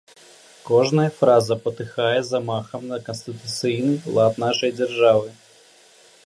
Кожная 0.67 1.11
фраза 1.17 1.55
патыхае 1.65 2.19
замахам 2.29 2.81
на 2.93 2.97
канстытуцыйны 3.11 3.93
лад 4.17 4.41
нашай 4.47 4.75
дзяржавы. 4.81 5.29